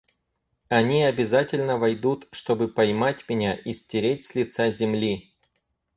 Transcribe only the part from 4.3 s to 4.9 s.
лица